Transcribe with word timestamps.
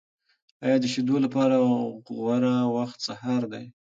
آیا 0.65 0.77
د 0.79 0.85
شیدو 0.93 1.15
لپاره 1.25 1.55
غوره 2.15 2.55
وخت 2.75 2.99
سهار 3.07 3.43
دی؟ 3.53 3.65